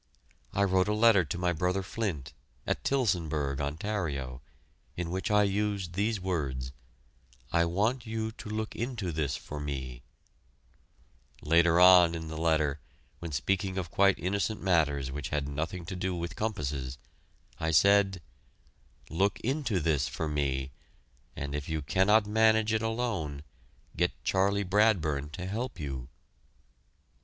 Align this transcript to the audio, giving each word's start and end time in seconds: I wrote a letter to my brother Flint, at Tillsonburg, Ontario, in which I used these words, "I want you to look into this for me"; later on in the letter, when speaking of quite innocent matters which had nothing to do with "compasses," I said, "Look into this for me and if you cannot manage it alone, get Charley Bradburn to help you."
I 0.51 0.63
wrote 0.63 0.87
a 0.87 0.95
letter 0.95 1.23
to 1.25 1.37
my 1.37 1.53
brother 1.53 1.83
Flint, 1.83 2.33
at 2.65 2.83
Tillsonburg, 2.83 3.61
Ontario, 3.61 4.41
in 4.97 5.11
which 5.11 5.29
I 5.29 5.43
used 5.43 5.93
these 5.93 6.19
words, 6.19 6.71
"I 7.51 7.65
want 7.65 8.07
you 8.07 8.31
to 8.31 8.49
look 8.49 8.75
into 8.75 9.11
this 9.11 9.37
for 9.37 9.59
me"; 9.59 10.01
later 11.43 11.79
on 11.79 12.15
in 12.15 12.29
the 12.29 12.37
letter, 12.39 12.79
when 13.19 13.31
speaking 13.31 13.77
of 13.77 13.91
quite 13.91 14.17
innocent 14.17 14.59
matters 14.59 15.11
which 15.11 15.29
had 15.29 15.47
nothing 15.47 15.85
to 15.85 15.95
do 15.95 16.15
with 16.15 16.35
"compasses," 16.35 16.97
I 17.59 17.69
said, 17.69 18.23
"Look 19.07 19.39
into 19.41 19.79
this 19.79 20.07
for 20.07 20.27
me 20.27 20.71
and 21.35 21.53
if 21.53 21.69
you 21.69 21.83
cannot 21.83 22.25
manage 22.25 22.73
it 22.73 22.81
alone, 22.81 23.43
get 23.95 24.13
Charley 24.23 24.63
Bradburn 24.63 25.29
to 25.33 25.45
help 25.45 25.79
you." 25.79 26.09